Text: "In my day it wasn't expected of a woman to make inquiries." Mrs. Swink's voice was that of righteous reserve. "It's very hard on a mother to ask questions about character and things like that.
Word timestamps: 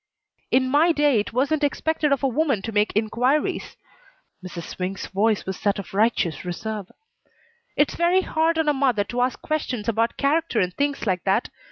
"In 0.49 0.67
my 0.67 0.91
day 0.91 1.19
it 1.19 1.31
wasn't 1.31 1.63
expected 1.63 2.11
of 2.11 2.23
a 2.23 2.27
woman 2.27 2.63
to 2.63 2.71
make 2.71 2.91
inquiries." 2.95 3.77
Mrs. 4.43 4.63
Swink's 4.63 5.05
voice 5.05 5.45
was 5.45 5.59
that 5.61 5.77
of 5.77 5.93
righteous 5.93 6.43
reserve. 6.43 6.89
"It's 7.77 7.93
very 7.93 8.21
hard 8.21 8.57
on 8.57 8.67
a 8.67 8.73
mother 8.73 9.03
to 9.03 9.21
ask 9.21 9.39
questions 9.43 9.87
about 9.87 10.17
character 10.17 10.59
and 10.59 10.73
things 10.73 11.05
like 11.05 11.23
that. 11.25 11.49